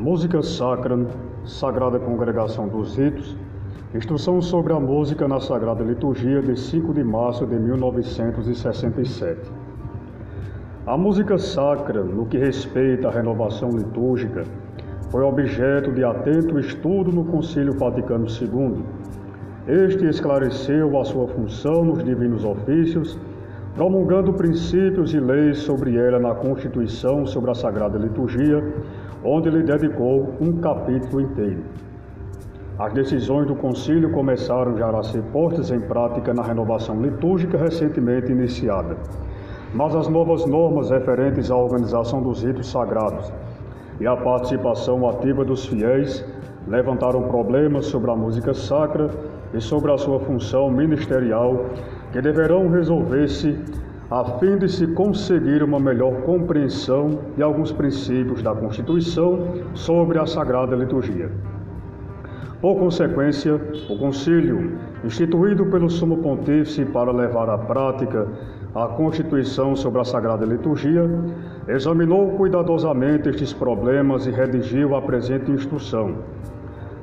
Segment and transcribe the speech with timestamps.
[0.00, 0.98] Música Sacra,
[1.44, 3.36] Sagrada Congregação dos Ritos,
[3.94, 9.42] Instrução sobre a Música na Sagrada Liturgia de 5 de março de 1967.
[10.86, 14.44] A música sacra, no que respeita à renovação litúrgica,
[15.10, 18.82] foi objeto de atento estudo no Concílio Vaticano II.
[19.68, 23.18] Este esclareceu a sua função nos divinos ofícios,
[23.74, 28.64] promulgando princípios e leis sobre ela na Constituição sobre a Sagrada Liturgia,
[29.24, 31.62] onde lhe dedicou um capítulo inteiro.
[32.78, 38.32] As decisões do concílio começaram já a ser postas em prática na renovação litúrgica recentemente
[38.32, 38.96] iniciada.
[39.74, 43.30] Mas as novas normas referentes à organização dos ritos sagrados
[44.00, 46.24] e à participação ativa dos fiéis
[46.66, 49.10] levantaram problemas sobre a música sacra
[49.52, 51.66] e sobre a sua função ministerial
[52.12, 53.58] que deverão resolver-se
[54.10, 60.26] a fim de se conseguir uma melhor compreensão de alguns princípios da Constituição sobre a
[60.26, 61.30] Sagrada Liturgia.
[62.60, 63.54] Por consequência,
[63.88, 68.26] o Concílio, instituído pelo Sumo Pontífice para levar à prática
[68.74, 71.08] a Constituição sobre a Sagrada Liturgia,
[71.68, 76.16] examinou cuidadosamente estes problemas e redigiu a presente instrução.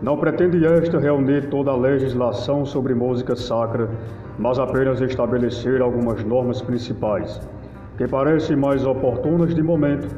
[0.01, 3.89] Não pretende esta reunir toda a legislação sobre música sacra
[4.37, 7.41] mas apenas estabelecer algumas normas principais,
[7.97, 10.15] que parecem mais oportunas de momento.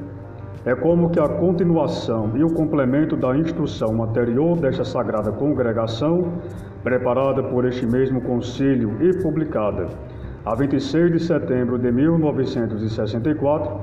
[0.65, 6.33] É como que a continuação e o complemento da instrução anterior desta sagrada congregação,
[6.83, 9.87] preparada por este mesmo concílio e publicada
[10.45, 13.79] a 26 de setembro de 1964,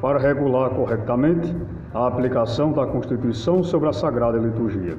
[0.00, 1.54] para regular corretamente
[1.94, 4.96] a aplicação da Constituição sobre a Sagrada Liturgia.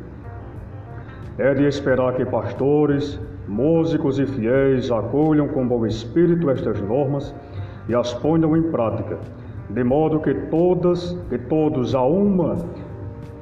[1.39, 7.33] É de esperar que pastores, músicos e fiéis acolham com bom espírito estas normas
[7.87, 9.19] e as ponham em prática,
[9.69, 12.55] de modo que todas e todos a uma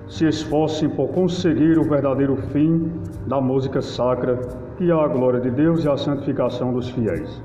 [0.10, 2.92] se esforcem por conseguir o verdadeiro fim
[3.28, 4.42] da música sacra,
[4.78, 7.42] que é a glória de Deus e a santificação dos fiéis.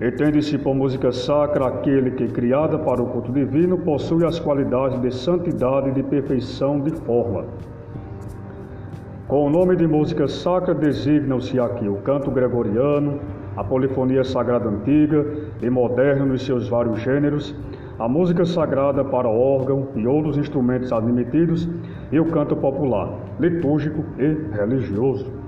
[0.00, 5.10] Entende-se por música sacra aquele que, criada para o culto divino, possui as qualidades de
[5.12, 7.44] santidade e de perfeição de forma
[9.26, 13.20] com o nome de música sacra designam-se aqui o canto gregoriano,
[13.56, 15.24] a polifonia sagrada antiga
[15.62, 17.54] e moderna nos seus vários gêneros,
[17.98, 21.66] a música sagrada para órgão e outros instrumentos admitidos
[22.12, 25.43] e o canto popular, litúrgico e religioso.